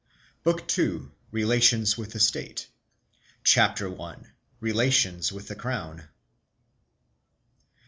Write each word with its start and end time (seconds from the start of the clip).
BOOK 0.43 0.65
II. 0.79 1.11
RELATIONS 1.31 1.95
WITH 1.95 2.13
THE 2.13 2.19
STATE. 2.19 2.69
CHAPTER 3.43 4.01
I. 4.01 4.15
RELATIONS 4.59 5.31
WITH 5.31 5.47
THE 5.47 5.55
CROWN. 5.55 6.09